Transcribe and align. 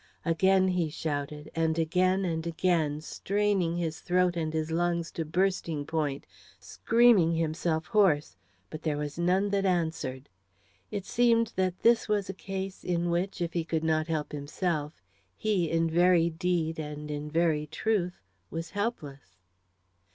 Again 0.25 0.69
he 0.69 0.89
shouted, 0.89 1.51
and 1.53 1.77
again 1.77 2.25
and 2.25 2.47
again, 2.47 3.01
straining 3.01 3.75
his 3.77 3.99
throat 3.99 4.35
and 4.35 4.51
his 4.51 4.71
lungs 4.71 5.11
to 5.11 5.23
bursting 5.23 5.85
point, 5.85 6.25
screaming 6.59 7.35
himself 7.35 7.85
hoarse, 7.85 8.35
but 8.71 8.81
there 8.81 8.97
was 8.97 9.19
none 9.19 9.49
that 9.51 9.63
answered. 9.63 10.27
It 10.89 11.05
seemed 11.05 11.53
that 11.55 11.81
this 11.83 12.07
was 12.09 12.29
a 12.31 12.33
case 12.33 12.83
in 12.83 13.11
which, 13.11 13.41
if 13.43 13.53
he 13.53 13.63
could 13.63 13.83
not 13.83 14.07
help 14.07 14.31
himself, 14.31 14.99
he, 15.37 15.69
in 15.69 15.87
very 15.87 16.31
deed 16.31 16.79
and 16.79 17.11
in 17.11 17.29
very 17.29 17.67
truth, 17.67 18.23
was 18.49 18.71
helpless. 18.71 19.37